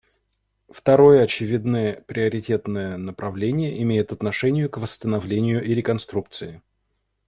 [0.71, 6.63] Второе очевидное приоритетное направление имеет отношение к восстановлению и реконструкции.